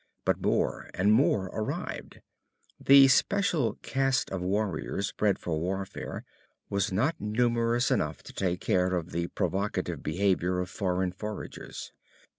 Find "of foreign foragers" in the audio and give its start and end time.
10.59-11.91